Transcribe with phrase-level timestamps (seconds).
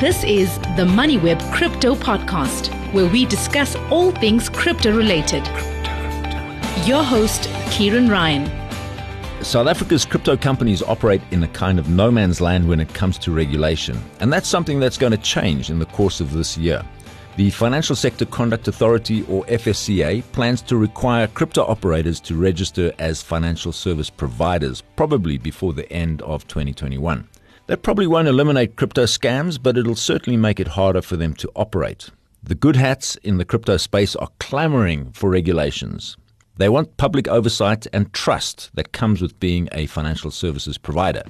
[0.00, 5.44] This is the MoneyWeb Crypto Podcast, where we discuss all things crypto related.
[6.86, 8.46] Your host, Kieran Ryan.
[9.42, 13.18] South Africa's crypto companies operate in a kind of no man's land when it comes
[13.18, 16.84] to regulation, and that's something that's going to change in the course of this year.
[17.34, 23.20] The Financial Sector Conduct Authority, or FSCA, plans to require crypto operators to register as
[23.20, 27.26] financial service providers, probably before the end of 2021.
[27.68, 31.50] That probably won't eliminate crypto scams, but it'll certainly make it harder for them to
[31.54, 32.08] operate.
[32.42, 36.16] The good hats in the crypto space are clamoring for regulations.
[36.56, 41.24] They want public oversight and trust that comes with being a financial services provider.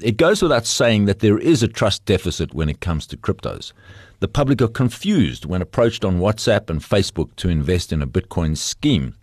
[0.00, 3.74] It goes without saying that there is a trust deficit when it comes to cryptos.
[4.20, 8.56] The public are confused when approached on WhatsApp and Facebook to invest in a Bitcoin
[8.56, 9.14] scheme.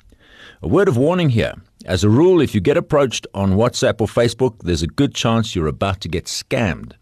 [0.61, 4.07] A word of warning here as a rule, if you get approached on WhatsApp or
[4.07, 6.93] Facebook, there's a good chance you're about to get scammed.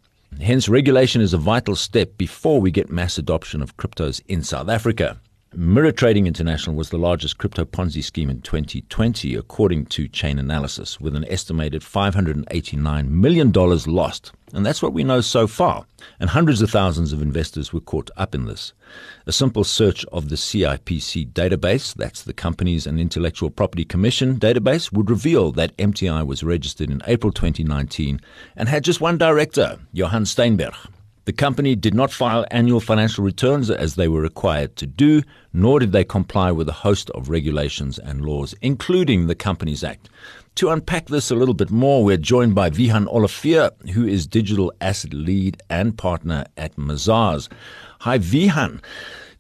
[0.41, 4.69] Hence, regulation is a vital step before we get mass adoption of cryptos in South
[4.69, 5.19] Africa.
[5.53, 11.13] Mirror Trading International was the largest crypto Ponzi scheme in 2020, according to Chainalysis, with
[11.13, 14.31] an estimated $589 million lost.
[14.53, 15.85] And that's what we know so far.
[16.21, 18.71] And hundreds of thousands of investors were caught up in this.
[19.27, 24.93] A simple search of the CIPC database, that's the Companies and Intellectual Property Commission database,
[24.93, 28.21] would reveal that MTI was registered in April 2019
[28.55, 30.75] and had just one director, Johann Steynberg.
[31.25, 35.21] The company did not file annual financial returns as they were required to do,
[35.53, 40.09] nor did they comply with a host of regulations and laws, including the Companies Act.
[40.55, 44.73] To unpack this a little bit more, we're joined by Wiehann Olivier, who is digital
[44.81, 47.49] asset lead and partner at Mazars.
[47.99, 48.81] Hi, Wiehann.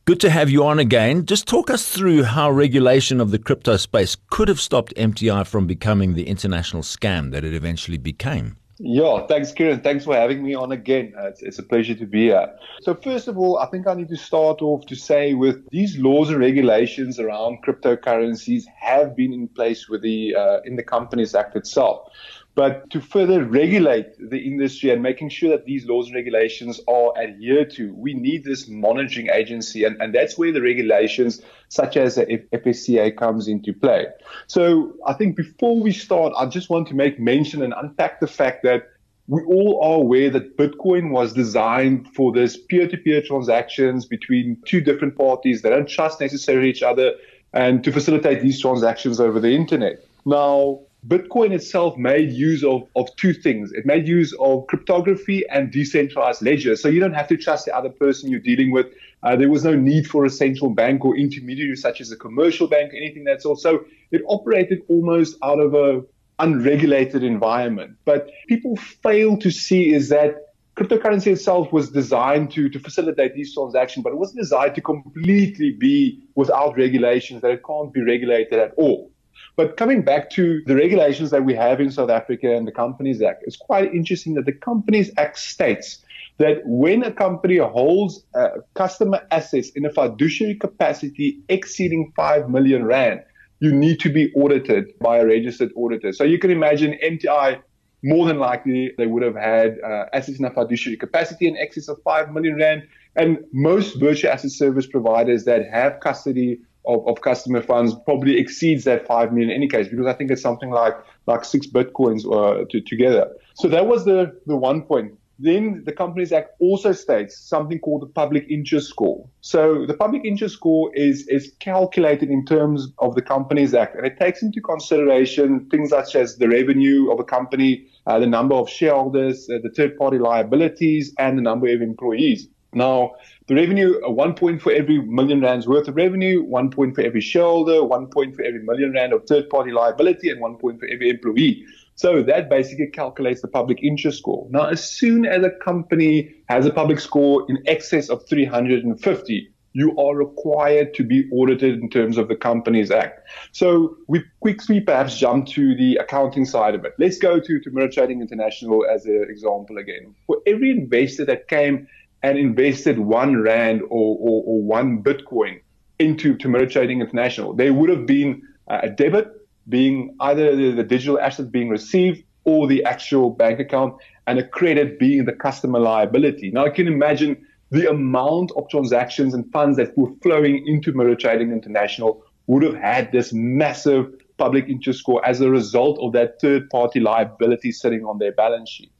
[0.05, 1.25] Good to have you on again.
[1.25, 5.65] Just talk us through how regulation of the crypto space could have stopped MTI from
[5.65, 8.57] becoming the international scam that it eventually became.
[8.83, 9.81] Yeah, thanks, Kieran.
[9.81, 11.13] Thanks for having me on again.
[11.15, 12.51] Uh, it's, it's, a pleasure to be here.
[12.81, 15.99] So, first of all, I think I need to start off to say with these
[15.99, 21.35] laws and regulations around cryptocurrencies have been in place with the uh, in the Companies
[21.35, 22.09] Act itself.
[22.53, 27.13] But to further regulate the industry and making sure that these laws and regulations are
[27.17, 29.85] adhered to, we need this monitoring agency.
[29.85, 34.07] And, and that's where the regulations, such as the FSCA, comes into play.
[34.47, 38.27] So I think before we start, I just want to make mention and unpack the
[38.27, 38.89] fact that
[39.27, 45.17] we all are aware that Bitcoin was designed for this peer-to-peer transactions between two different
[45.17, 47.13] parties that don't trust necessarily each other
[47.53, 50.03] and to facilitate these transactions over the internet.
[50.25, 53.71] Now, Bitcoin itself made use of, of two things.
[53.71, 56.75] It made use of cryptography and decentralized ledger.
[56.75, 58.85] So you don't have to trust the other person you're dealing with.
[59.23, 62.67] Uh, there was no need for a central bank or intermediary such as a commercial
[62.67, 66.03] bank, anything that's also, it operated almost out of a
[66.37, 67.95] unregulated environment.
[68.05, 73.53] But people fail to see is that cryptocurrency itself was designed to, to facilitate these
[73.53, 78.59] transactions, but it wasn't designed to completely be without regulations, that it can't be regulated
[78.59, 79.11] at all.
[79.55, 83.21] But coming back to the regulations that we have in South Africa and the Companies
[83.21, 86.03] Act, it's quite interesting that the Companies Act states
[86.37, 92.85] that when a company holds uh, customer assets in a fiduciary capacity exceeding 5 million
[92.85, 93.21] rand,
[93.59, 96.11] you need to be audited by a registered auditor.
[96.11, 97.61] So you can imagine MTI
[98.03, 101.87] more than likely they would have had uh, assets in a fiduciary capacity in excess
[101.87, 102.87] of 5 million rand.
[103.15, 108.83] And most virtual asset service providers that have custody of, of customer funds probably exceeds
[108.85, 110.95] that five million in any case because I think it's something like
[111.27, 113.31] like six bitcoins uh, to, together.
[113.55, 115.13] So that was the the one point.
[115.43, 119.27] Then the Companies Act also states something called the public interest score.
[119.41, 124.05] So the public interest score is is calculated in terms of the Companies Act, and
[124.05, 128.53] it takes into consideration things such as the revenue of a company, uh, the number
[128.53, 132.47] of shareholders, uh, the third party liabilities, and the number of employees.
[132.73, 133.11] Now,
[133.51, 137.01] the revenue, uh, one point for every million rands worth of revenue, one point for
[137.01, 140.79] every shareholder, one point for every million rand of third party liability, and one point
[140.79, 141.65] for every employee.
[141.95, 144.47] So that basically calculates the public interest score.
[144.51, 149.97] Now, as soon as a company has a public score in excess of 350, you
[149.97, 153.27] are required to be audited in terms of the Companies Act.
[153.51, 156.93] So we quickly perhaps jump to the accounting side of it.
[156.99, 160.15] Let's go to, to Mirror Trading International as an example again.
[160.27, 161.87] For every investor that came
[162.23, 165.61] and invested one rand or, or, or one Bitcoin
[165.99, 169.27] into Mirror Trading International, there would have been a debit
[169.69, 173.95] being either the, the digital asset being received or the actual bank account
[174.27, 176.51] and a credit being the customer liability.
[176.51, 181.15] Now I can imagine the amount of transactions and funds that were flowing into Mirror
[181.15, 186.41] Trading International would have had this massive public interest score as a result of that
[186.41, 188.91] third party liability sitting on their balance sheet.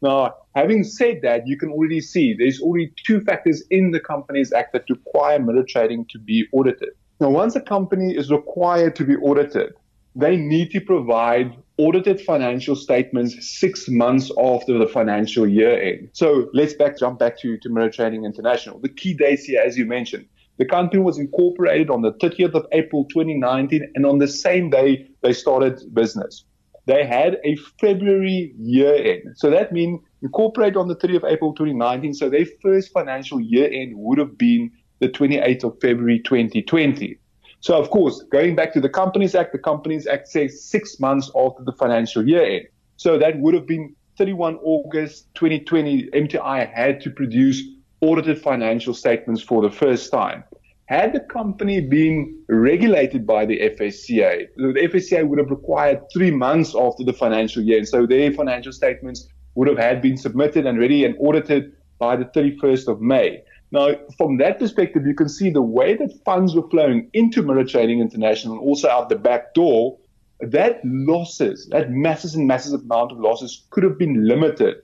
[0.00, 4.52] Now, having said that, you can already see there's already two factors in the Companies
[4.52, 6.90] Act that require mirror trading to be audited.
[7.20, 9.72] Now, once a company is required to be audited,
[10.14, 16.10] they need to provide audited financial statements six months after the financial year end.
[16.12, 18.78] So let's back jump back to, to Mirror Trading International.
[18.78, 20.26] The key dates here, as you mentioned,
[20.58, 25.08] the company was incorporated on the 30th of April 2019, and on the same day
[25.22, 26.44] they started business.
[26.88, 29.36] They had a February year end.
[29.36, 32.14] So that means incorporated on the 30th of April 2019.
[32.14, 37.18] So their first financial year end would have been the 28th of February 2020.
[37.60, 41.30] So of course, going back to the Companies Act, the Companies Act says six months
[41.36, 42.68] after the financial year end.
[42.96, 46.08] So that would have been 31 August 2020.
[46.12, 47.62] MTI had to produce
[48.00, 50.42] audited financial statements for the first time.
[50.88, 56.74] Had the company been regulated by the FSCA, the FSCA would have required three months
[56.74, 57.76] after the financial year.
[57.76, 62.16] And so their financial statements would have had been submitted and ready and audited by
[62.16, 63.42] the 31st of May.
[63.70, 67.64] Now, from that perspective, you can see the way that funds were flowing into Mirror
[67.64, 69.98] Trading International and also out the back door,
[70.40, 74.76] that losses, that massive and massive amount of losses could have been limited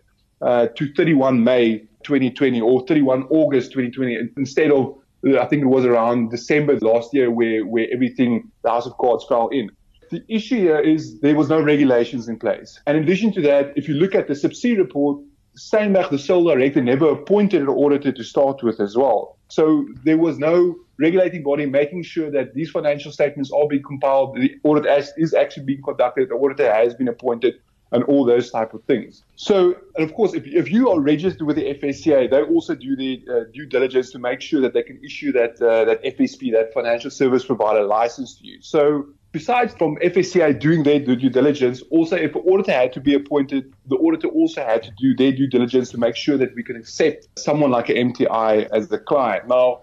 [0.43, 5.85] uh, to 31 May 2020 or 31 August 2020 instead of, I think it was
[5.85, 9.71] around December last year where, where everything, the House of Cards fell in.
[10.11, 12.79] The issue here is there was no regulations in place.
[12.87, 15.21] And in addition to that, if you look at the CIPC report,
[15.57, 19.39] Steynberg, the sole director, never appointed an auditor to start with as well.
[19.49, 24.37] So there was no regulating body making sure that these financial statements are being compiled,
[24.37, 24.87] the audit
[25.17, 27.55] is actually being conducted, the auditor has been appointed,
[27.93, 29.25] and all those type of things.
[29.37, 32.97] So, and of course, if, if you are registered with the FSCA, they also do
[32.97, 36.53] the uh, due diligence to make sure that they can issue that uh, that FSP,
[36.53, 38.59] that financial service provider license to you.
[38.61, 43.15] So besides from FSCA doing their due diligence, also if an auditor had to be
[43.15, 46.63] appointed, the auditor also had to do their due diligence to make sure that we
[46.63, 49.49] can accept someone like an MTI as the client.
[49.49, 49.81] Now,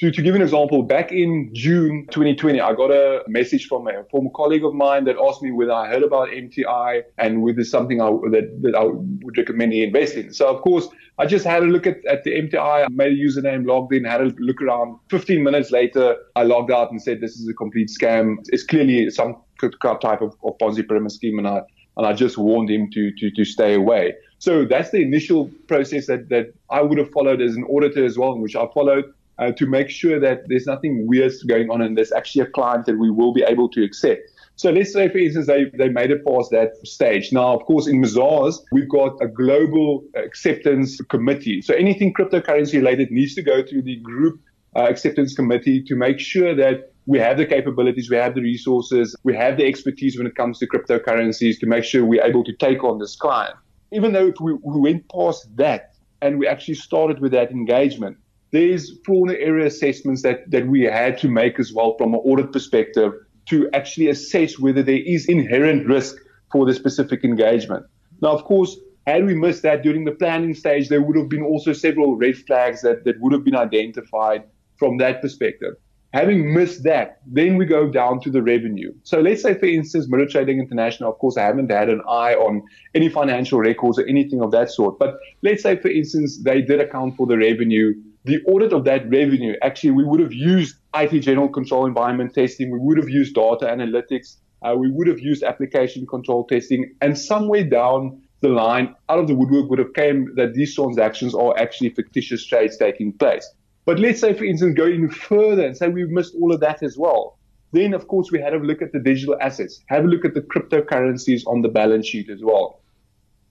[0.00, 4.04] to, to give an example, back in June 2020, I got a message from a
[4.10, 7.70] former colleague of mine that asked me whether I heard about MTI and whether it's
[7.70, 10.32] something I, that, that I would recommend he invest in.
[10.32, 10.86] So, of course,
[11.18, 14.04] I just had a look at, at the MTI, I made a username, logged in,
[14.04, 15.00] had a look around.
[15.10, 18.36] 15 minutes later, I logged out and said, this is a complete scam.
[18.50, 21.38] It's clearly some type of, of Ponzi pyramid scheme.
[21.38, 21.62] And I,
[21.96, 24.14] and I just warned him to, to, to stay away.
[24.38, 28.16] So that's the initial process that, that I would have followed as an auditor as
[28.16, 31.96] well, which I followed uh, to make sure that there's nothing weird going on and
[31.96, 34.22] there's actually a client that we will be able to accept.
[34.56, 37.32] So let's say, for instance, they, they made it past that stage.
[37.32, 41.62] Now, of course, in Mazars, we've got a global acceptance committee.
[41.62, 44.40] So anything cryptocurrency related needs to go through the group
[44.74, 49.16] uh, acceptance committee to make sure that we have the capabilities, we have the resources,
[49.22, 52.52] we have the expertise when it comes to cryptocurrencies to make sure we're able to
[52.52, 53.54] take on this client.
[53.92, 58.18] Even though we, we went past that and we actually started with that engagement,
[58.50, 62.52] there's fauna area assessments that, that we had to make as well from an audit
[62.52, 63.12] perspective
[63.46, 66.16] to actually assess whether there is inherent risk
[66.52, 67.84] for the specific engagement.
[68.20, 71.42] Now, of course, had we missed that during the planning stage, there would have been
[71.42, 74.44] also several red flags that, that would have been identified
[74.76, 75.74] from that perspective.
[76.14, 78.94] Having missed that, then we go down to the revenue.
[79.02, 82.34] So let's say, for instance, Mirror Trading International, of course, I haven't had an eye
[82.34, 82.62] on
[82.94, 84.98] any financial records or anything of that sort.
[84.98, 87.92] But let's say, for instance, they did account for the revenue
[88.28, 92.70] the audit of that revenue, actually, we would have used IT general control environment testing.
[92.70, 94.36] We would have used data analytics.
[94.62, 96.94] Uh, we would have used application control testing.
[97.00, 101.34] And somewhere down the line, out of the woodwork would have came that these transactions
[101.34, 103.48] are actually fictitious trades taking place.
[103.86, 106.82] But let's say, for instance, go even further and say we've missed all of that
[106.82, 107.38] as well.
[107.72, 110.34] Then, of course, we had a look at the digital assets, have a look at
[110.34, 112.80] the cryptocurrencies on the balance sheet as well.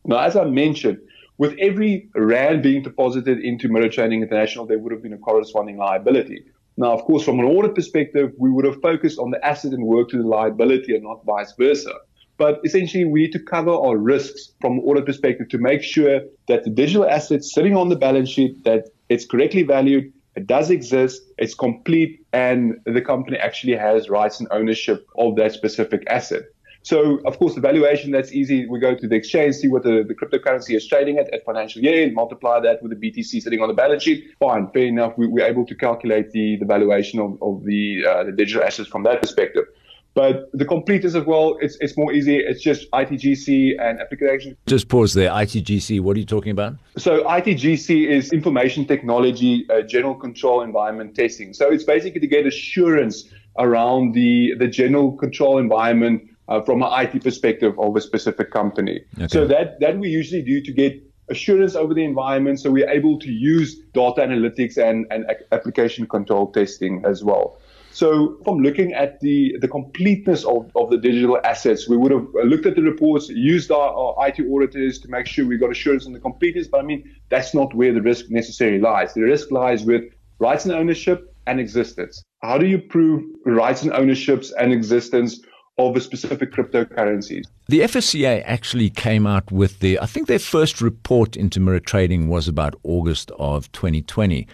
[0.06, 1.00] Now, as I mentioned,
[1.38, 5.78] with every rand being deposited into Mirror Trading International, there would have been a corresponding
[5.78, 6.44] liability.
[6.78, 9.84] Now, of course, from an audit perspective, we would have focused on the asset and
[9.84, 11.94] worked to the liability and not vice versa.
[12.38, 16.22] But essentially, we need to cover our risks from an audit perspective to make sure
[16.48, 20.70] that the digital asset sitting on the balance sheet, that it's correctly valued, it does
[20.70, 26.44] exist, it's complete, and the company actually has rights and ownership of that specific asset.
[26.88, 28.66] So, of course, the valuation, that's easy.
[28.66, 31.82] We go to the exchange, see what the, the cryptocurrency is trading at at financial
[31.82, 34.24] year, and multiply that with the BTC sitting on the balance sheet.
[34.40, 35.12] Fine, fair enough.
[35.18, 38.88] We, we're able to calculate the, the valuation of, of the, uh, the digital assets
[38.88, 39.66] from that perspective.
[40.14, 42.38] But the completers as well, it's, it's more easy.
[42.38, 44.56] It's just ITGC and application.
[44.66, 45.30] Just pause there.
[45.30, 46.76] ITGC, what are you talking about?
[46.98, 51.54] So ITGC is information technology, uh, general control environment testing.
[51.54, 53.26] So it's basically to get assurance
[53.60, 59.02] around the, the general control environment uh, from an IT perspective of a specific company.
[59.16, 59.28] Okay.
[59.28, 62.60] So that, that we usually do to get assurance over the environment.
[62.60, 67.60] So we're able to use data analytics and, and application control testing as well.
[67.92, 72.28] So from looking at the, the completeness of, of the digital assets, we would have
[72.44, 76.06] looked at the reports, used our, our IT auditors to make sure we got assurance
[76.06, 76.68] on the completeness.
[76.68, 79.16] But I mean, that's not where the risk necessarily lies.
[79.16, 80.04] The risk lies with
[80.40, 82.24] rights and ownership and existence.
[82.44, 85.40] How do you prove rights and ownerships and existence
[85.78, 87.46] of specific cryptocurrencies.
[87.68, 92.30] The FSCA actually came out with the, I think their first report into mirror trading
[92.30, 94.48] was about August of 2020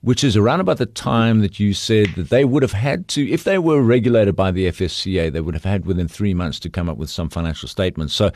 [0.00, 3.28] which is around about the time that you said that they would have had to,
[3.28, 6.70] if they were regulated by the FSCA, they would have had within three months to
[6.70, 8.14] come up with some financial statements.
[8.14, 8.30] So,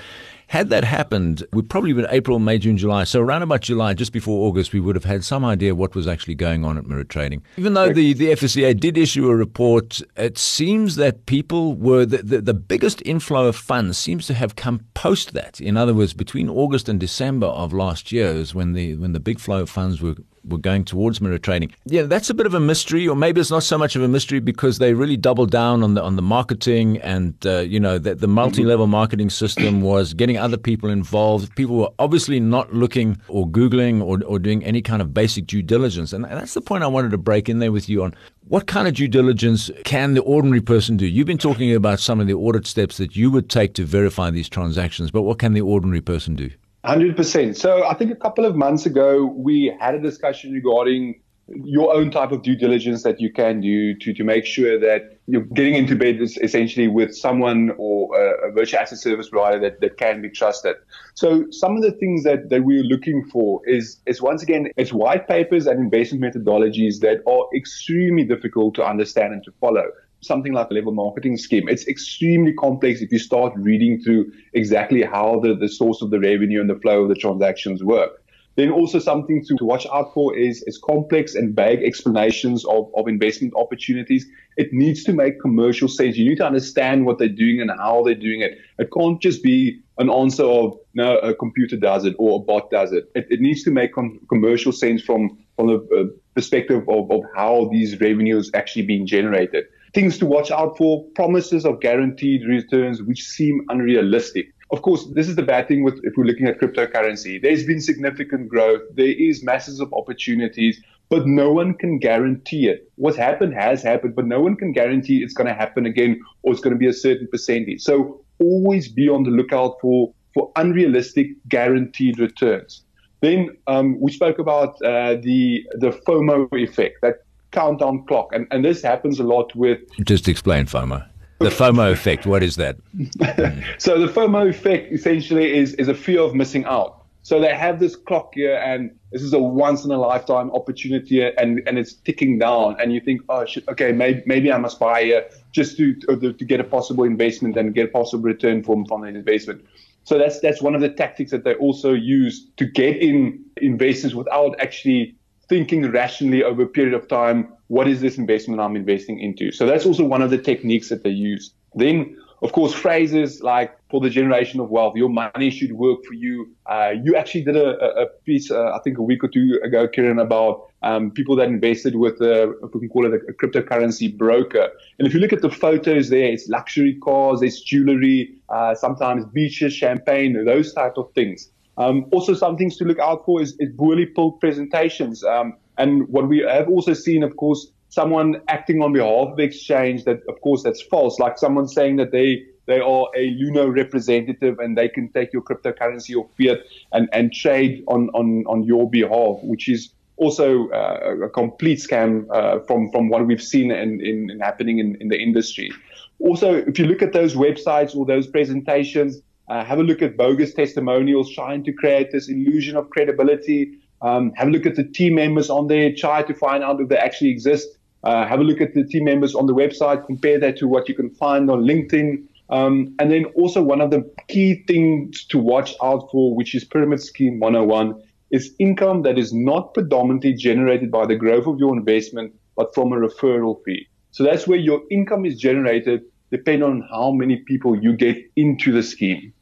[0.49, 3.05] had that happened, we'd probably been April, May, June, July.
[3.05, 6.09] So, around about July, just before August, we would have had some idea what was
[6.09, 7.43] actually going on at Mirror Trading.
[7.57, 12.19] Even though the, the FSCA did issue a report, it seems that people were the,
[12.19, 15.61] the, the biggest inflow of funds seems to have come post that.
[15.61, 19.21] In other words, between August and December of last year is when the when the
[19.21, 21.73] big flow of funds were were going towards mirror trading.
[21.85, 24.09] Yeah, that's a bit of a mystery, or maybe it's not so much of a
[24.09, 27.99] mystery because they really doubled down on the on the marketing and uh, you know
[27.99, 31.55] the, the multi-level marketing system was getting other people involved.
[31.57, 35.63] People were obviously not looking or googling or, or doing any kind of basic due
[35.63, 38.15] diligence, and that's the point I wanted to break in there with you on.
[38.49, 41.07] What kind of due diligence can the ordinary person do?
[41.07, 44.31] You've been talking about some of the audit steps that you would take to verify
[44.31, 46.51] these transactions, but what can the ordinary person do?
[46.85, 47.57] 100%.
[47.57, 52.11] So I think a couple of months ago, we had a discussion regarding your own
[52.11, 55.75] type of due diligence that you can do to, to make sure that you're getting
[55.75, 60.23] into bed essentially with someone or a, a virtual asset service provider that, that can
[60.23, 60.77] be trusted.
[61.15, 64.93] So some of the things that, that we're looking for is, is once again, it's
[64.93, 69.85] white papers and investment methodologies that are extremely difficult to understand and to follow
[70.23, 71.69] something like a level marketing scheme.
[71.69, 76.21] It's extremely complex if you start reading through exactly how the, the source of the
[76.21, 78.23] revenue and the flow of the transactions work.
[78.55, 82.91] Then also something to, to watch out for is, is complex and vague explanations of,
[82.95, 84.27] of investment opportunities.
[84.59, 86.19] It needs to make commercial sense.
[86.19, 88.59] You need to understand what they're doing and how they're doing it.
[88.79, 92.71] It can't just be an answer of, no, a computer does it or a bot
[92.71, 93.11] does it.
[93.15, 97.23] It, it needs to make com- commercial sense from, from the uh, perspective of, of
[97.35, 103.03] how these revenues actually being generated things to watch out for, promises of guaranteed returns,
[103.03, 104.47] which seem unrealistic.
[104.71, 107.41] Of course, this is the bad thing with if we're looking at cryptocurrency.
[107.41, 108.81] There's been significant growth.
[108.95, 112.91] There is masses of opportunities, but no one can guarantee it.
[112.97, 116.53] What's happened has happened, but no one can guarantee it's going to happen again or
[116.53, 117.83] it's going to be a certain percentage.
[117.83, 122.83] So always be on the lookout for, for unrealistic guaranteed returns.
[123.21, 127.19] Then um, we spoke about uh, the the FOMO effect, that
[127.53, 128.31] countdown clock.
[128.33, 129.81] And, and this happens a lot with.
[130.05, 131.07] Just explain FOMO.
[131.39, 132.77] The FOMO effect, what is that?
[133.79, 136.99] so the FOMO effect essentially is, is a fear of missing out.
[137.25, 141.23] So they have this clock here, and this is a once in a lifetime opportunity,
[141.23, 142.77] and, and it's ticking down.
[142.81, 146.33] And you think, oh, shit, okay, maybe, maybe I must buy here just to, to,
[146.33, 149.65] to get a possible investment and get a possible return from, from the investment.
[150.05, 154.15] So that's that's one of the tactics that they also use to get in investors
[154.15, 155.15] without actually
[155.53, 159.53] thinking rationally over a period of time, what is this investment I'm investing into?
[159.53, 161.53] So that's also one of the techniques that they use.
[161.75, 166.15] Then, of course, phrases like for the generation of wealth, your money should work for
[166.15, 166.49] you.
[166.65, 167.69] Uh, you actually did a,
[168.01, 171.49] a piece, uh, I think a week or two ago, Kieran, about um, people that
[171.49, 174.71] invested with, a, if we can call it a, a, cryptocurrency broker.
[174.99, 179.27] And if you look at the photos there, it's luxury cars, there's jewelry, uh, sometimes
[179.27, 181.51] beaches, champagne, those type of things.
[181.79, 185.25] Um, also, some things to look out for is, is poorly pulled presentations.
[185.25, 189.43] Um, and what we have also seen, of course, someone acting on behalf of the
[189.43, 191.19] exchange that, of course, that's false.
[191.19, 195.43] Like someone saying that they they are a Luno representative and they can take your
[195.43, 196.61] cryptocurrency or fiat
[196.93, 202.25] and, and trade on, on, on your behalf, which is also uh, a complete scam
[202.31, 205.73] uh, from, from what we've seen in, in, in happening in, in the industry.
[206.21, 210.17] Also, if you look at those websites or those presentations, uh, have a look at
[210.17, 213.79] bogus testimonials trying to create this illusion of credibility.
[214.01, 215.93] Um, have a look at the team members on there.
[215.95, 217.69] Try to find out if they actually exist.
[218.05, 220.05] Uh, have a look at the team members on the website.
[220.07, 222.25] Compare that to what you can find on LinkedIn.
[222.51, 226.65] Um, and then also one of the key things to watch out for, which is
[226.65, 231.77] Pyramid Scheme 101, is income that is not predominantly generated by the growth of your
[231.77, 233.87] investment, but from a referral fee.
[234.11, 238.73] So that's where your income is generated depending on how many people you get into
[238.73, 239.33] the scheme.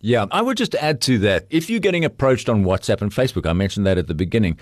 [0.00, 3.48] Yeah, I would just add to that if you're getting approached on WhatsApp and Facebook,
[3.48, 4.58] I mentioned that at the beginning.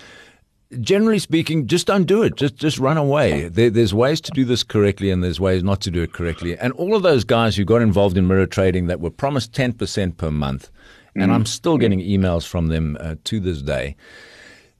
[0.79, 2.35] Generally speaking, just don't do it.
[2.35, 3.49] Just just run away.
[3.49, 6.57] There, there's ways to do this correctly, and there's ways not to do it correctly.
[6.57, 9.73] And all of those guys who got involved in mirror trading that were promised ten
[9.73, 10.71] percent per month,
[11.15, 13.95] and I'm still getting emails from them uh, to this day.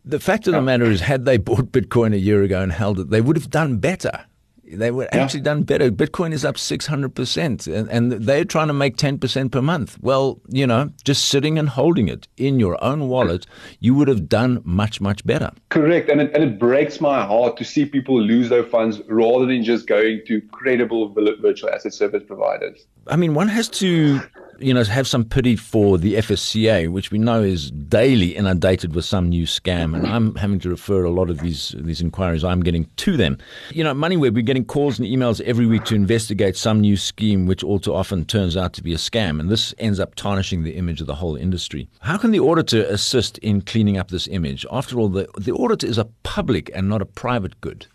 [0.05, 2.99] The fact of the matter is, had they bought Bitcoin a year ago and held
[2.99, 4.25] it, they would have done better.
[4.65, 5.23] They were yeah.
[5.23, 5.91] actually done better.
[5.91, 9.97] Bitcoin is up 600%, and, and they're trying to make 10% per month.
[10.01, 13.45] Well, you know, just sitting and holding it in your own wallet,
[13.79, 15.51] you would have done much, much better.
[15.69, 16.09] Correct.
[16.09, 19.63] And it, and it breaks my heart to see people lose their funds rather than
[19.63, 22.85] just going to credible virtual asset service providers.
[23.07, 24.21] I mean, one has to
[24.59, 29.05] you know, have some pity for the FSCA, which we know is daily inundated with
[29.05, 32.61] some new scam, and I'm having to refer a lot of these these inquiries I'm
[32.61, 33.37] getting to them.
[33.71, 37.45] You know, MoneyWeb, we're getting calls and emails every week to investigate some new scheme,
[37.45, 40.63] which all too often turns out to be a scam, and this ends up tarnishing
[40.63, 41.87] the image of the whole industry.
[42.01, 44.65] How can the auditor assist in cleaning up this image?
[44.71, 47.87] After all, the the auditor is a public and not a private good.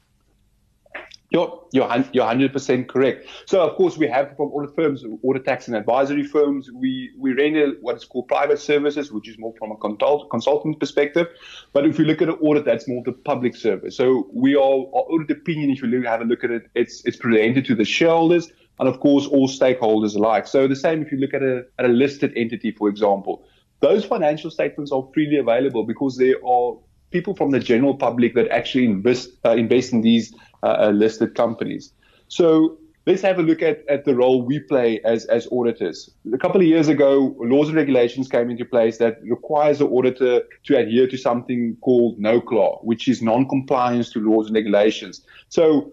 [1.30, 3.26] You're, you're, you're 100% correct.
[3.44, 7.35] So, of course, we have from audit firms, audit tax and advisory firms, we, we
[7.35, 11.26] render what is called private services, which is more from a consult, consultant perspective.
[11.75, 13.94] But if you look at an audit, that's more the public service.
[13.94, 17.04] So, we are, our audit opinion, if you look, have a look at it, it's,
[17.04, 20.47] it's presented to the shareholders and, of course, all stakeholders alike.
[20.47, 23.44] So, the same if you look at a, at a listed entity, for example.
[23.80, 26.76] Those financial statements are freely available because there are
[27.11, 31.34] people from the general public that actually invest, uh, invest in these uh, uh, listed
[31.34, 31.92] companies.
[32.28, 36.10] So let's have a look at, at the role we play as, as auditors.
[36.32, 40.42] A couple of years ago, laws and regulations came into place that requires the auditor
[40.64, 45.22] to adhere to something called NOCLAR, which is non-compliance to laws and regulations.
[45.48, 45.92] So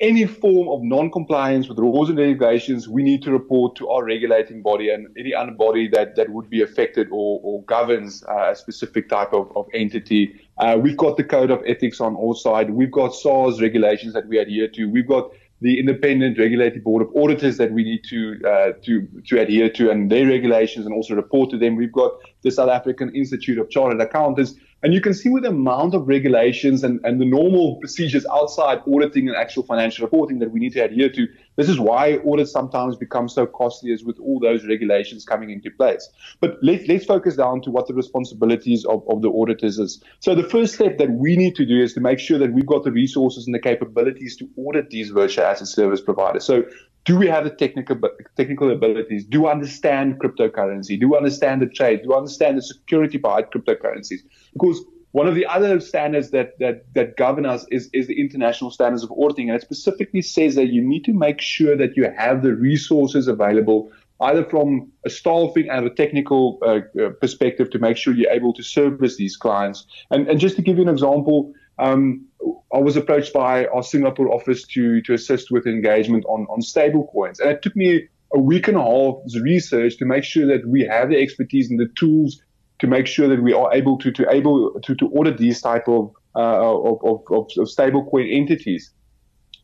[0.00, 4.62] any form of non-compliance with rules and regulations, we need to report to our regulating
[4.62, 8.56] body and any other body that, that would be affected or, or governs uh, a
[8.56, 10.40] specific type of, of entity.
[10.58, 12.70] Uh, we've got the code of ethics on our side.
[12.70, 14.86] We've got SARS regulations that we adhere to.
[14.86, 19.40] We've got the independent regulated board of auditors that we need to uh, to to
[19.40, 21.76] adhere to and their regulations and also report to them.
[21.76, 25.50] We've got the South African Institute of Chartered Accountants and you can see with the
[25.50, 30.50] amount of regulations and, and the normal procedures outside auditing and actual financial reporting that
[30.50, 34.18] we need to adhere to, this is why audits sometimes become so costly as with
[34.20, 36.08] all those regulations coming into place.
[36.40, 40.02] But let, let's focus down to what the responsibilities of, of the auditors is.
[40.20, 42.66] So the first step that we need to do is to make sure that we've
[42.66, 46.44] got the resources and the capabilities to audit these virtual asset service providers.
[46.44, 46.64] So
[47.04, 47.96] do we have the technical
[48.36, 49.24] technical abilities?
[49.24, 51.00] Do we understand cryptocurrency?
[51.00, 52.02] Do we understand the trade?
[52.02, 54.20] Do we understand the security behind cryptocurrencies?
[54.52, 58.70] Because one of the other standards that, that, that govern us is, is the international
[58.70, 59.50] standards of auditing.
[59.50, 63.26] And it specifically says that you need to make sure that you have the resources
[63.26, 68.30] available, either from a staffing and a technical uh, uh, perspective to make sure you're
[68.30, 69.84] able to service these clients.
[70.10, 72.26] And, and just to give you an example, um,
[72.72, 77.08] I was approached by our Singapore office to to assist with engagement on on stable
[77.12, 80.66] coins, and it took me a week and a half's research to make sure that
[80.66, 82.40] we have the expertise and the tools
[82.78, 85.88] to make sure that we are able to to able to, to audit these type
[85.88, 88.92] of, uh, of, of, of, of stable coin entities.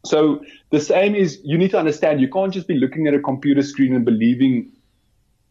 [0.04, 3.20] So the same is you need to understand you can't just be looking at a
[3.20, 4.72] computer screen and believing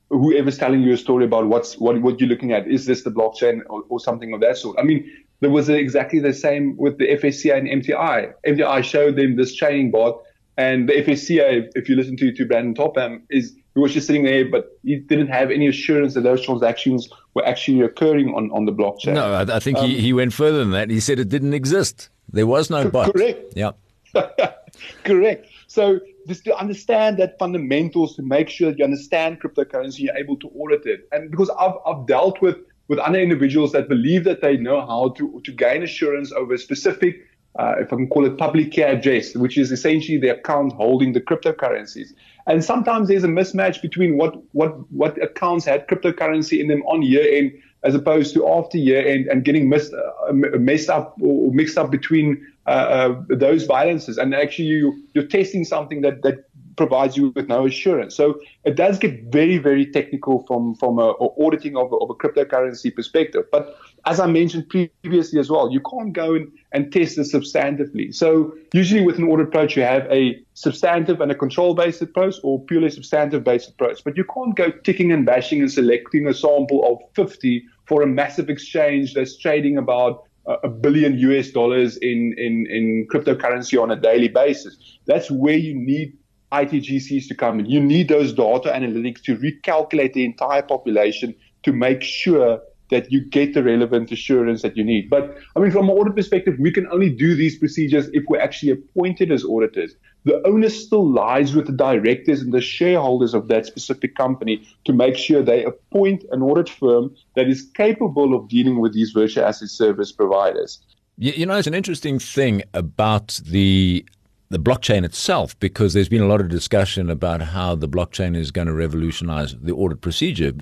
[0.10, 3.12] whoever's telling you a story about what's what what you're looking at is this the
[3.12, 4.78] blockchain or, or something of that sort.
[4.80, 5.10] I mean,
[5.42, 8.34] there was exactly the same with the FSCA and MTI.
[8.48, 10.22] MTI showed them this chaining bot,
[10.58, 14.24] and the FSCA, if you listen to to Brandon Topham, is he was just sitting
[14.24, 18.66] there, but he didn't have any assurance that those transactions were actually occurring on, on
[18.66, 19.14] the blockchain.
[19.14, 20.90] No, I, I think um, he, he went further than that.
[20.90, 22.10] He said it didn't exist.
[22.32, 23.14] There was no bot.
[23.14, 23.54] Correct.
[23.56, 23.72] Yeah.
[25.04, 25.48] correct.
[25.68, 30.38] So just to understand that fundamentals, to make sure that you understand cryptocurrency, you're able
[30.38, 31.08] to audit it.
[31.12, 35.10] And because I've, I've dealt with with other individuals that believe that they know how
[35.18, 37.18] to, to gain assurance over a specific,
[37.58, 41.14] uh, if I can call it public key address, which is essentially the account holding
[41.14, 42.10] the cryptocurrencies.
[42.48, 47.02] And sometimes there's a mismatch between what, what, what accounts had cryptocurrency in them on
[47.02, 51.52] year end as opposed to after year end and getting missed, uh, messed up or
[51.54, 54.18] mixed up between uh, uh, those balances.
[54.18, 56.45] And actually you, you're testing something that, that
[56.76, 58.16] provides you with no assurance.
[58.16, 62.14] So it does get very, very technical from, from a, auditing of a, of a
[62.14, 63.46] cryptocurrency perspective.
[63.52, 68.14] But as I mentioned previously as well, you can't go and, and test this substantively.
[68.14, 72.64] So usually with an audit approach, you have a substantive and a control-based approach or
[72.66, 74.04] purely substantive-based approach.
[74.04, 78.08] But you can't go ticking and bashing and selecting a sample of 50 for a
[78.08, 83.96] massive exchange that's trading about a billion US dollars in, in, in cryptocurrency on a
[83.96, 84.78] daily basis.
[85.08, 86.18] That's where you need
[86.64, 87.66] ITGCs to come in.
[87.66, 93.20] You need those data analytics to recalculate the entire population to make sure that you
[93.38, 95.10] get the relevant assurance that you need.
[95.10, 98.42] But I mean, from an audit perspective, we can only do these procedures if we're
[98.42, 99.96] actually appointed as auditors.
[100.26, 104.92] the onus still lies with the directors and the shareholders of that specific company to
[104.92, 109.46] make sure they appoint an audit firm that is capable of dealing with these virtual
[109.46, 110.80] asset service providers.
[111.18, 114.06] You know, it's an interesting thing about the
[114.50, 118.52] the blockchain itself because there's been a lot of discussion about how the blockchain is
[118.52, 120.54] going to revolutionize the audit procedure.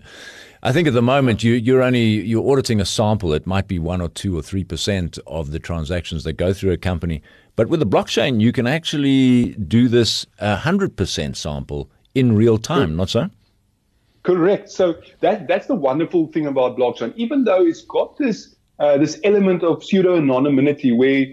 [0.66, 3.34] I think at the moment you, you're only you're auditing a sample.
[3.34, 6.72] It might be one or two or three percent of the transactions that go through
[6.72, 7.22] a company.
[7.56, 12.96] But with the blockchain, you can actually do this hundred percent sample in real time.
[12.96, 13.30] Not so.
[14.24, 14.70] Correct.
[14.70, 17.14] So that that's the wonderful thing about blockchain.
[17.18, 21.26] Even though it's got this uh, this element of pseudo anonymity where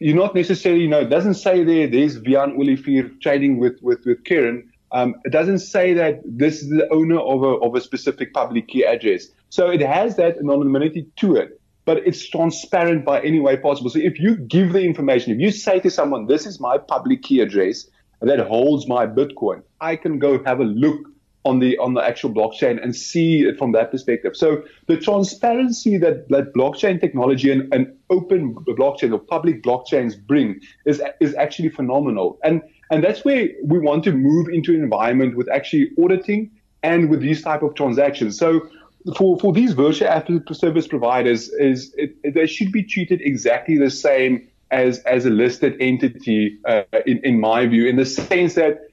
[0.00, 4.04] you're not necessarily, you know, it doesn't say there there's Wiehann Olivier trading with with
[4.06, 7.80] with Kieran, um, it doesn't say that this is the owner of a, of a
[7.80, 9.28] specific public key address.
[9.50, 13.90] So it has that anonymity to it, but it's transparent by any way possible.
[13.90, 17.22] So if you give the information, if you say to someone, this is my public
[17.22, 17.88] key address
[18.20, 21.00] that holds my Bitcoin, I can go have a look
[21.44, 24.36] on the on the actual blockchain and see it from that perspective.
[24.36, 30.60] So the transparency that, that blockchain technology and, and open blockchain or public blockchains bring
[30.84, 32.38] is is actually phenomenal.
[32.44, 36.50] And and that's where we want to move into an environment with actually auditing
[36.82, 38.38] and with these type of transactions.
[38.38, 38.68] So
[39.16, 44.48] for, for these virtual service providers is it, they should be treated exactly the same
[44.70, 48.87] as as a listed entity uh, in in my view in the sense that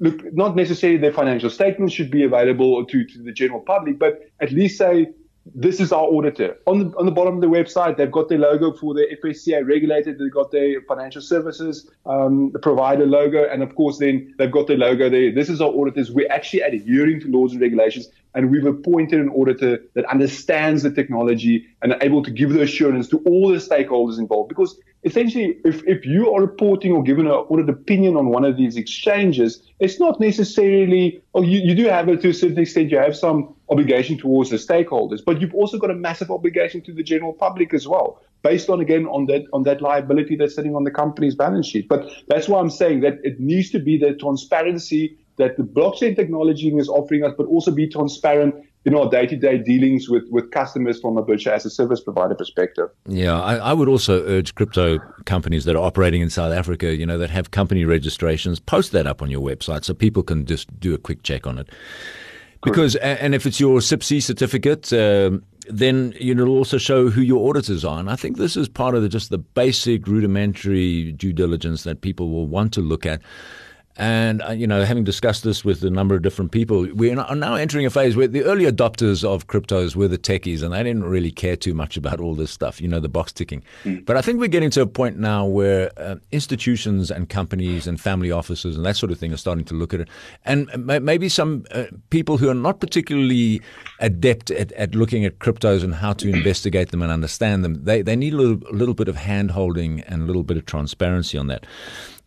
[0.00, 4.20] look not necessarily their financial statements should be available to to the general public but
[4.40, 5.08] at least say
[5.54, 6.56] this is our auditor.
[6.66, 9.66] On the, on the bottom of the website, they've got their logo for the FSCA
[9.66, 10.18] regulated.
[10.18, 14.66] They've got their financial services um, the provider logo, and of course, then they've got
[14.66, 15.32] their logo there.
[15.32, 16.10] This is our auditors.
[16.10, 20.90] We're actually adhering to laws and regulations, and we've appointed an auditor that understands the
[20.90, 24.48] technology and are able to give the assurance to all the stakeholders involved.
[24.48, 28.56] Because essentially, if, if you are reporting or giving an audit opinion on one of
[28.56, 32.90] these exchanges, it's not necessarily, oh, you, you do have it to a certain extent,
[32.90, 36.92] you have some obligation towards the stakeholders, but you've also got a massive obligation to
[36.92, 40.74] the general public as well, based on again on that on that liability that's sitting
[40.74, 41.88] on the company's balance sheet.
[41.88, 46.16] But that's why I'm saying that it needs to be the transparency that the blockchain
[46.16, 48.54] technology is offering us, but also be transparent
[48.88, 52.88] in our day-to-day dealings with, with customers from a virtual as a service provider perspective.
[53.06, 57.04] Yeah, I, I, would also urge crypto companies that are operating in South Africa, you
[57.04, 60.80] know, that have company registrations, post that up on your website so people can just
[60.80, 61.68] do a quick check on it.
[62.62, 67.20] Because and if it's your CIPC certificate, um, then you know, it'll also show who
[67.20, 68.00] your auditors are.
[68.00, 72.00] And I think this is part of the, just the basic rudimentary due diligence that
[72.00, 73.20] people will want to look at.
[73.98, 77.34] And, uh, you know, having discussed this with a number of different people, we are
[77.34, 80.84] now entering a phase where the early adopters of cryptos were the techies and they
[80.84, 83.60] didn't really care too much about all this stuff, you know, the box ticking.
[83.82, 84.06] Mm.
[84.06, 88.00] But I think we're getting to a point now where uh, institutions and companies and
[88.00, 90.08] family offices and that sort of thing are starting to look at it.
[90.44, 93.60] And maybe some uh, people who are not particularly
[93.98, 98.02] adept at, at looking at cryptos and how to investigate them and understand them, they,
[98.02, 100.66] they need a little, a little bit of hand holding and a little bit of
[100.66, 101.66] transparency on that.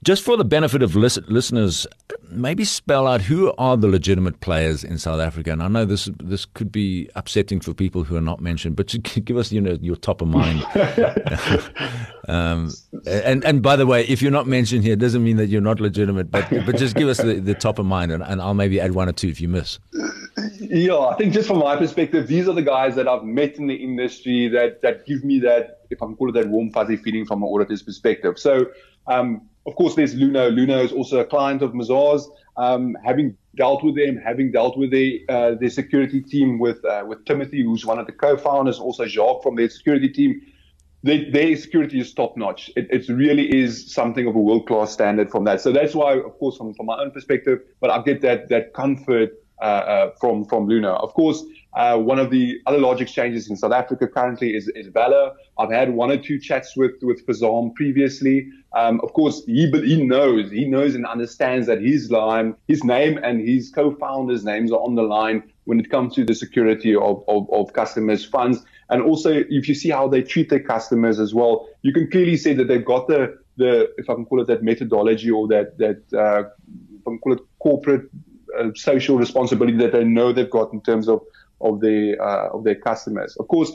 [0.03, 1.85] Just for the benefit of listeners,
[2.31, 5.51] maybe spell out who are the legitimate players in South Africa.
[5.51, 8.87] And I know this this could be upsetting for people who are not mentioned, but
[9.25, 10.65] give us you know your top of mind.
[12.27, 12.71] um,
[13.05, 15.61] and and by the way, if you're not mentioned here, it doesn't mean that you're
[15.61, 18.55] not legitimate, but but just give us the, the top of mind, and, and I'll
[18.55, 19.77] maybe add one or two if you miss.
[20.59, 23.67] Yeah, I think just from my perspective, these are the guys that I've met in
[23.67, 26.97] the industry that that give me that, if I can call it that warm fuzzy
[26.97, 28.39] feeling from an auditor's perspective.
[28.39, 28.71] So.
[29.07, 30.51] Um, of course, there's Luno.
[30.51, 32.23] Luno is also a client of Mazars.
[32.57, 37.03] Um, having dealt with them, having dealt with their uh, their security team with uh,
[37.07, 40.41] with Timothy, who's one of the co-founders, also Jacques from their security team.
[41.03, 42.69] They, their security is top notch.
[42.75, 45.59] It, it, really is something of a world class standard from that.
[45.59, 48.75] So that's why, of course, from, from my own perspective, but I get that that
[48.75, 51.01] comfort uh, uh, from from Luno.
[51.01, 51.43] Of course,
[51.73, 55.33] uh, one of the other large exchanges in South Africa currently is, is VALR.
[55.57, 58.49] I've had one or two chats with with Farzam previously.
[58.73, 63.17] Um, of course, he he knows he knows and understands that his line, his name,
[63.23, 67.23] and his co-founders' names are on the line when it comes to the security of,
[67.27, 68.63] of, of customers' funds.
[68.89, 72.35] And also, if you see how they treat their customers as well, you can clearly
[72.35, 75.77] see that they've got the the if I can call it that methodology or that
[75.77, 76.49] that uh,
[76.95, 78.09] if I can call it corporate
[78.57, 81.21] uh, social responsibility that they know they've got in terms of
[81.61, 83.35] of their uh, of their customers.
[83.37, 83.71] Of course,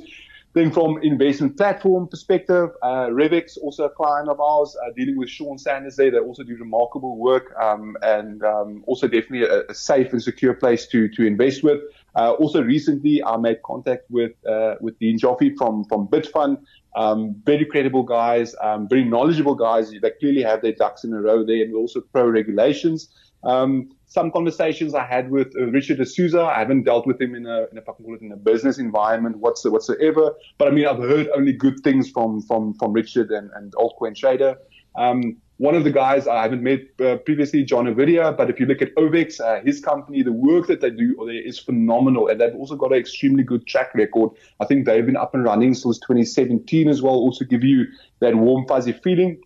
[0.56, 5.28] then from investment platform perspective, uh, Revix also a client of ours, uh, dealing with
[5.28, 6.10] Sean Sanders there.
[6.10, 10.54] They also do remarkable work um, and um, also definitely a, a, safe and secure
[10.54, 11.82] place to to invest with.
[12.14, 16.56] Uh, also, recently I made contact with uh, with Dean Joffe from from Bitfund.
[16.96, 19.90] Um, very credible guys, um, very knowledgeable guys.
[19.90, 23.10] They clearly have their ducks in a row there, and also pro regulations.
[23.44, 26.40] Um, some conversations I had with uh, Richard D'Souza.
[26.42, 30.34] I haven't dealt with him in a, in a, in a business environment whatsoever.
[30.58, 34.16] But I mean, I've heard only good things from, from, from Richard and, and Altcoin
[34.16, 34.56] Trader.
[34.96, 38.66] Um, one of the guys I haven't met uh, previously, John Ovadia, but if you
[38.66, 42.28] look at Ovex, uh, his company, the work that they do there is phenomenal.
[42.28, 44.32] And they've also got an extremely good track record.
[44.60, 47.86] I think they've been up and running since 2017 as well, also give you
[48.20, 49.40] that warm, fuzzy feeling.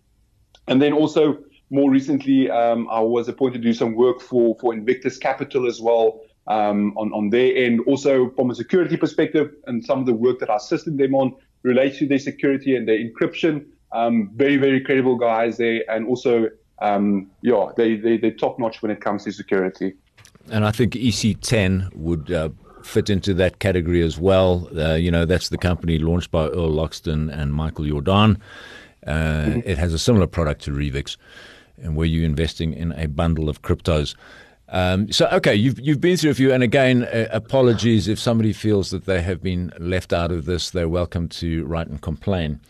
[0.67, 1.37] And then also
[1.71, 5.81] more recently, um, I was appointed to do some work for, for Invictus Capital as
[5.81, 6.21] well.
[6.47, 10.39] Um, on, on their end, also from a security perspective, and some of the work
[10.39, 13.67] that I assisted them on relates to their security and their encryption.
[13.93, 16.49] Um, very, very credible guys there, and also,
[16.81, 19.93] um, yeah, they, they, they're top notch when it comes to security.
[20.49, 22.49] And I think EC10 would uh,
[22.83, 24.67] fit into that category as well.
[24.75, 28.37] Uh, you know, that's the company launched by Earl Loxton and Michael Jordaan.
[29.05, 29.59] Uh, mm-hmm.
[29.63, 31.17] It has a similar product to Revix
[31.81, 34.15] and were you investing in a bundle of cryptos?
[34.69, 38.53] Um, so, okay, you've you've been through a few, and again, uh, apologies if somebody
[38.53, 40.69] feels that they have been left out of this.
[40.69, 42.61] They're welcome to write and complain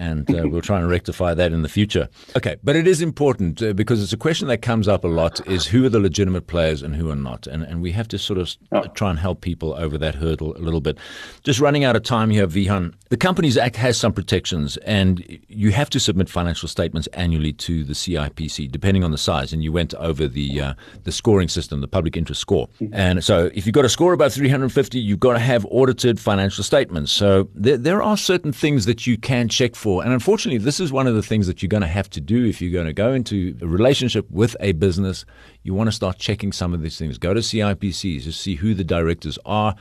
[0.00, 2.08] and uh, we'll try and rectify that in the future.
[2.34, 5.46] Okay, but it is important uh, because it's a question that comes up a lot:
[5.46, 8.18] is who are the legitimate players and who are not, and and we have to
[8.18, 8.82] sort of oh.
[8.94, 10.98] try and help people over that hurdle a little bit.
[11.44, 12.94] Just running out of time here, Wiehann.
[13.10, 17.84] The Companies Act has some protections, and you have to submit financial statements annually to
[17.84, 19.52] the CIPC, depending on the size.
[19.52, 22.94] And you went over the uh, the scoring system, the public interest score, mm-hmm.
[22.94, 26.64] and so if you've got a score above 350, you've got to have audited financial
[26.64, 27.12] statements.
[27.12, 30.92] So there there are certain things that you can check for and unfortunately, this is
[30.92, 32.92] one of the things that you're going to have to do if you're going to
[32.92, 35.24] go into a relationship with a business.
[35.64, 37.18] You want to start checking some of these things.
[37.18, 39.74] Go to CIPCs to see who the directors are.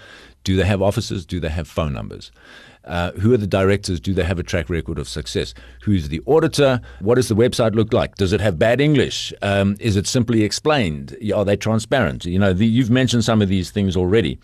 [0.43, 1.25] Do they have offices?
[1.25, 2.31] Do they have phone numbers?
[2.85, 3.99] Uh, who are the directors?
[3.99, 5.53] Do they have a track record of success?
[5.83, 6.81] Who's the auditor?
[7.01, 8.15] What does the website look like?
[8.15, 9.31] Does it have bad English?
[9.41, 11.15] Um, is it simply explained?
[11.35, 12.25] Are they transparent?
[12.25, 14.39] You know, the, you've mentioned some of these things already.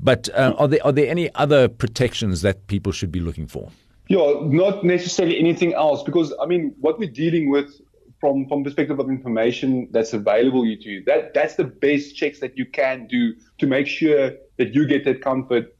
[0.00, 3.70] But uh, are there are there any other protections that people should be looking for?
[4.08, 7.80] Yeah, not necessarily anything else, because I mean, what we're dealing with
[8.20, 12.56] from from perspective of information that's available to you, that that's the best checks that
[12.56, 15.76] you can do to make sure that you get that comfort,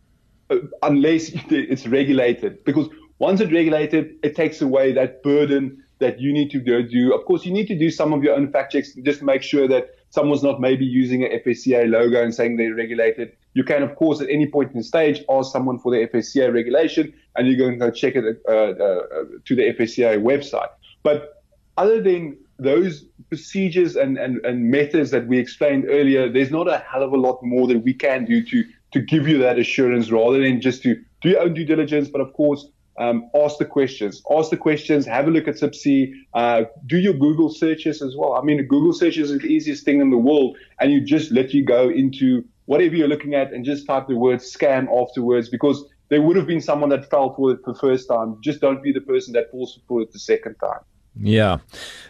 [0.51, 2.65] uh, unless it's regulated.
[2.65, 7.15] Because once it's regulated, it takes away that burden that you need to do.
[7.15, 9.43] Of course, you need to do some of your own fact checks just to make
[9.43, 13.33] sure that someone's not maybe using a FSCA logo and saying they're regulated.
[13.57, 16.53] You can, of course, at any point in the stage, ask someone for the FSCA
[16.53, 20.69] regulation, and you're going to go check it uh, uh, to the FSCA website.
[21.03, 21.43] But
[21.79, 26.85] other than those procedures and, and, and methods that we explained earlier, there's not a
[26.87, 30.11] hell of a lot more that we can do to to give you that assurance
[30.11, 33.65] rather than just to do your own due diligence, but of course um, ask the
[33.65, 34.23] questions.
[34.31, 35.07] Ask the questions.
[35.07, 36.13] Have a look at CIPC.
[36.35, 38.35] Uh, do your Google searches as well.
[38.35, 41.53] I mean, Google searches is the easiest thing in the world, and you just let
[41.53, 45.85] you go into whatever you're looking at and just type the word scam afterwards because
[46.09, 48.37] there would have been someone that fell for it the first time.
[48.43, 50.81] Just don't be the person that falls for it the second time.
[51.19, 51.59] Yeah.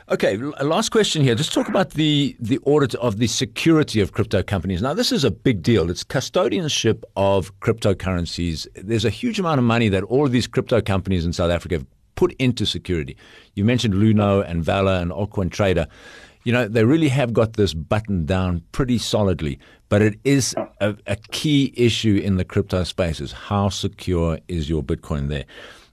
[0.09, 0.37] Okay.
[0.37, 1.37] Last question here.
[1.37, 4.83] Just talk about the the audit of the security of crypto companies.
[4.83, 5.91] Now, this is a big deal.
[5.91, 8.67] It's custodianship of cryptocurrencies.
[8.75, 11.77] There's a huge amount of money that all of these crypto companies in South Africa
[11.77, 13.17] have put into security.
[13.55, 15.87] You mentioned Luno and VALR and Altcoin Trader.
[16.47, 19.59] You know, they really have got this buttoned down pretty solidly.
[19.89, 24.71] But it is a, a key issue in the crypto space: is how secure is
[24.71, 25.45] your Bitcoin there?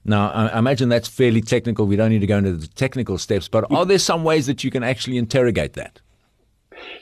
[0.04, 1.86] Now, I imagine that's fairly technical.
[1.86, 4.62] We don't need to go into the technical steps, but are there some ways that
[4.62, 6.00] you can actually interrogate that?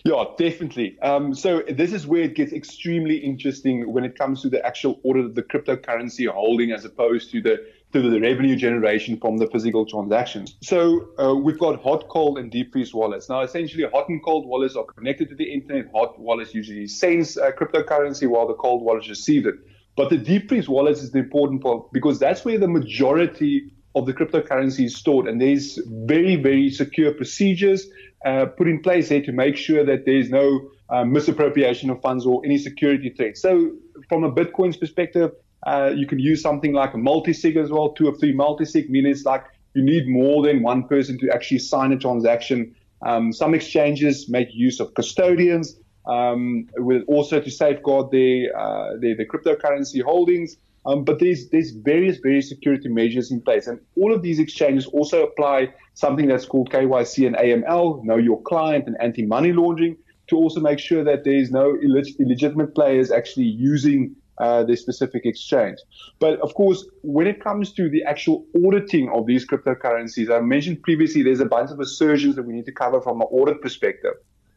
[0.05, 0.99] Yeah, definitely.
[1.01, 4.99] Um, so this is where it gets extremely interesting when it comes to the actual
[5.03, 9.47] audit of the cryptocurrency holding as opposed to the to the revenue generation from the
[9.49, 10.57] physical transactions.
[10.63, 13.29] So uh, we've got hot, cold, and deep freeze wallets.
[13.29, 15.91] Now, essentially, hot and cold wallets are connected to the internet.
[15.93, 19.57] Hot wallets usually sends uh, cryptocurrency, while the cold wallets receive it.
[19.95, 24.07] But the deep freeze wallets is the important part because that's where the majority of
[24.07, 25.29] the cryptocurrency is stored.
[25.29, 27.87] And there's very, very secure procedures
[28.25, 32.25] uh, put in place there to make sure that there's no uh, misappropriation of funds
[32.25, 33.37] or any security threat.
[33.37, 33.73] So
[34.09, 35.33] from a Bitcoin's perspective,
[35.67, 39.13] uh, you can use something like a multi-sig as well, two or three multi-sig, meaning
[39.13, 39.45] it's like
[39.75, 42.75] you need more than one person to actually sign a transaction.
[43.03, 48.97] Um, some exchanges make use of custodians um, with also to safeguard their, uh,
[49.31, 50.57] cryptocurrency holdings.
[50.85, 54.87] Um, but there's there's various various security measures in place, and all of these exchanges
[54.87, 59.97] also apply something that's called KYC and AML, know your client, and anti-money laundering
[60.27, 64.77] to also make sure that there is no illeg- illegitimate players actually using uh, the
[64.77, 65.79] specific exchange.
[66.19, 70.83] But of course, when it comes to the actual auditing of these cryptocurrencies, I mentioned
[70.83, 74.15] previously there's a bunch of assertions that we need to cover from an audit perspective.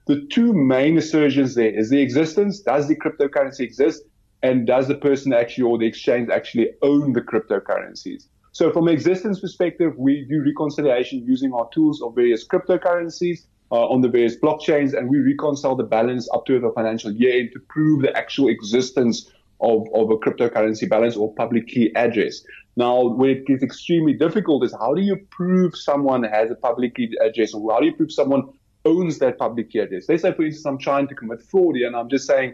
[0.07, 2.61] The two main assertions there is the existence.
[2.61, 4.01] Does the cryptocurrency exist?
[4.41, 8.23] And does the person actually or the exchange actually own the cryptocurrencies?
[8.53, 13.85] So from an existence perspective, we do reconciliation using our tools of various cryptocurrencies uh,
[13.93, 17.59] on the various blockchains, and we reconcile the balance up to the financial year to
[17.69, 22.43] prove the actual existence of, of a cryptocurrency balance or public key address.
[22.77, 26.95] Now, where it gets extremely difficult is how do you prove someone has a public
[26.95, 28.43] key address or how do you prove someone
[28.83, 30.05] owns that public key address?
[30.09, 32.53] Let's say, for instance, I'm trying to commit fraud here and I'm just saying,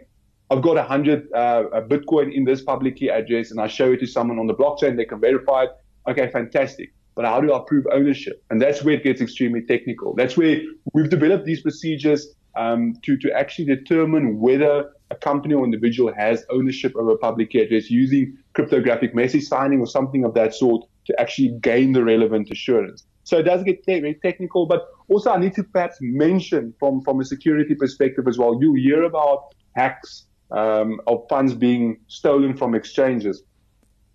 [0.51, 3.99] I've got a hundred uh, Bitcoin in this public key address and I show it
[4.01, 5.69] to someone on the blockchain, they can verify it.
[6.09, 6.93] Okay, fantastic.
[7.15, 8.43] But how do I prove ownership?
[8.49, 10.13] And that's where it gets extremely technical.
[10.13, 10.61] That's where
[10.93, 16.45] we've developed these procedures um, to, to actually determine whether a company or individual has
[16.49, 20.87] ownership of a public key address using cryptographic message signing or something of that sort
[21.05, 23.05] to actually gain the relevant assurance.
[23.23, 27.19] So it does get very technical, but also I need to perhaps mention from, from
[27.19, 28.57] a security perspective as well.
[28.59, 33.43] You hear about hacks um, of funds being stolen from exchanges.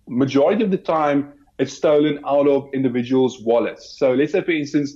[0.07, 3.95] Majority of the time, it's stolen out of individuals' wallets.
[3.97, 4.95] So let's say, for instance,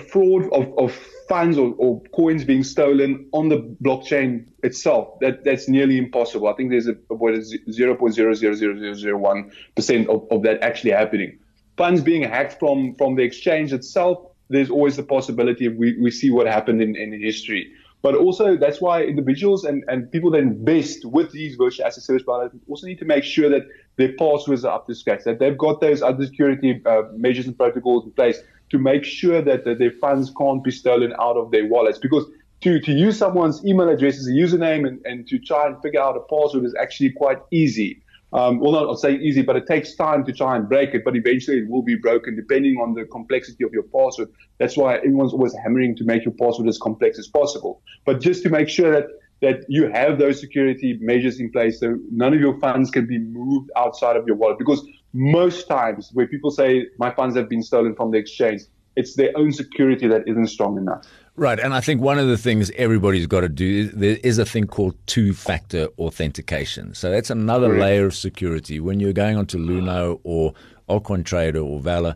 [0.00, 0.92] fraud of, of
[1.28, 6.48] funds or, or, coins being stolen on the blockchain itself, that, that's nearly impossible.
[6.48, 11.38] I think there's a, what is 0.00001% of, of that actually happening.
[11.76, 16.30] Funds being hacked from, from the exchange itself, there's always the possibility we, we see
[16.30, 17.70] what happened in, in history.
[18.02, 22.22] But also, that's why individuals and, and people that invest with these virtual asset service
[22.22, 23.62] providers also need to make sure that
[23.96, 27.56] their passwords are up to scratch, that they've got those other security uh, measures and
[27.56, 31.50] protocols in place to make sure that, that their funds can't be stolen out of
[31.50, 31.98] their wallets.
[31.98, 32.24] Because
[32.62, 36.00] to, to use someone's email address as a username and, and to try and figure
[36.00, 38.00] out a password is actually quite easy.
[38.32, 41.04] Um, well, not I'll say easy, but it takes time to try and break it,
[41.04, 44.28] but eventually it will be broken depending on the complexity of your password.
[44.58, 47.80] That's why everyone's always hammering to make your password as complex as possible.
[48.04, 49.06] But just to make sure that
[49.40, 53.18] that you have those security measures in place so none of your funds can be
[53.18, 54.82] moved outside of your wallet because
[55.14, 58.62] most times where people say my funds have been stolen from the exchange,
[58.96, 61.06] it's their own security that isn't strong enough.
[61.36, 61.58] Right.
[61.58, 64.66] And I think one of the things everybody's got to do, there is a thing
[64.66, 66.94] called two factor authentication.
[66.94, 67.80] So that's another Correct.
[67.80, 68.78] layer of security.
[68.78, 70.52] When you're going onto Luno or
[70.88, 72.14] Altcoin Trader or VALR,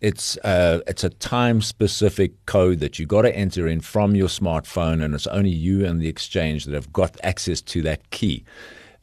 [0.00, 4.28] it's uh, it's a time specific code that you got to enter in from your
[4.28, 8.44] smartphone, and it's only you and the exchange that have got access to that key.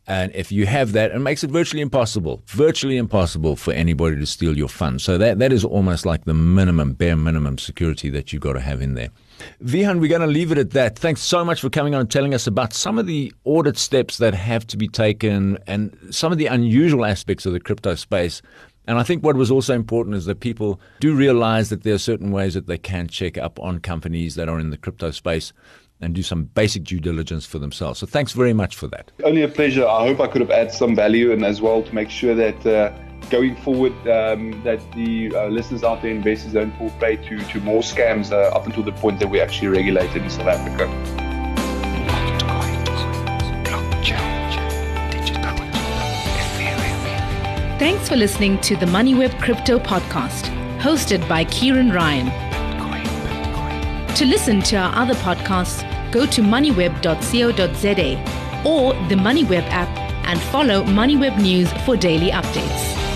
[0.08, 4.26] And if you have that, it makes it virtually impossible, virtually impossible for anybody to
[4.26, 5.04] steal your funds.
[5.04, 8.62] So that, that is almost like the minimum, bare minimum security that you've got to
[8.62, 9.10] have in there.
[9.62, 10.98] Wiehann, we're going to leave it at that.
[10.98, 14.18] Thanks so much for coming on and telling us about some of the audit steps
[14.18, 18.42] that have to be taken and some of the unusual aspects of the crypto space.
[18.88, 22.00] And I think what was also important is that people do realize that there are
[22.00, 25.52] certain ways that they can check up on companies that are in the crypto space
[26.02, 28.00] and do some basic due diligence for themselves.
[28.00, 29.12] So thanks very much for that.
[29.24, 29.88] Only a pleasure.
[29.88, 32.66] I hope I could have added some value and as well to make sure that
[32.66, 32.98] uh,
[33.30, 37.60] going forward um, that the uh, listeners out there, investors don't fall prey to, to
[37.62, 40.88] more scams uh, up until the point that we're actually regulated in South Africa.
[47.80, 52.47] Thanks for listening to the MoneyWeb Crypto Podcast, hosted by Ciaran Ryan.
[54.18, 59.96] To listen to our other podcasts, go to moneyweb.co.za or the MoneyWeb app
[60.28, 63.07] and follow MoneyWeb News for daily updates.